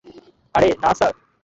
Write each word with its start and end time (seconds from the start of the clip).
আরে, 0.55 0.69
না 0.83 0.91
স্যার। 0.93 1.13